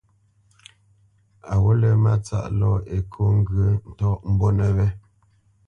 [1.51, 4.87] A ghǔt lə́ Mátsáʼ lɔ Ekô ŋgyə̌ ntɔ́ʼmbónə̄ wé.